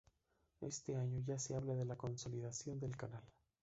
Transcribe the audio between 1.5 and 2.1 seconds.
habla de la